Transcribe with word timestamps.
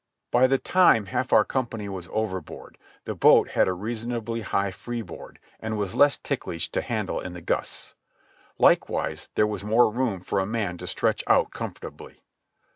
By 0.31 0.47
the 0.47 0.57
time 0.57 1.05
half 1.05 1.31
our 1.31 1.45
company 1.45 1.87
was 1.87 2.09
overboard, 2.11 2.79
the 3.05 3.13
boat 3.13 3.49
had 3.49 3.67
a 3.67 3.73
reasonably 3.73 4.41
high 4.41 4.71
freeboard 4.71 5.37
and 5.59 5.77
was 5.77 5.93
less 5.93 6.17
ticklish 6.17 6.69
to 6.71 6.81
handle 6.81 7.19
in 7.19 7.33
the 7.33 7.39
gusts. 7.41 7.93
Likewise 8.57 9.29
there 9.35 9.45
was 9.45 9.63
more 9.63 9.91
room 9.91 10.19
for 10.19 10.39
a 10.39 10.45
man 10.47 10.79
to 10.79 10.87
stretch 10.87 11.23
out 11.27 11.51
comfortably. 11.51 12.23